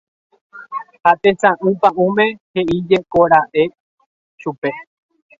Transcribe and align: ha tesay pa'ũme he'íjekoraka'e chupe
ha 1.03 1.11
tesay 1.21 1.57
pa'ũme 1.81 2.25
he'íjekoraka'e 2.53 3.63
chupe 4.39 4.69